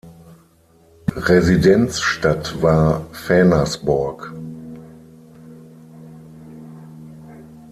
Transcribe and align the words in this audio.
Residenzstadt 1.15 2.59
war 2.63 3.05
Vänersborg. 3.11 4.33